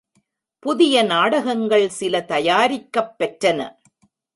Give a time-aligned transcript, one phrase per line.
[0.59, 3.59] புதிய நாடகங்கள் சில தயாரிக்கப் பெற்றன.